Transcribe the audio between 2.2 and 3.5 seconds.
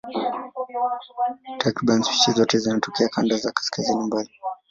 zote zinatokea kanda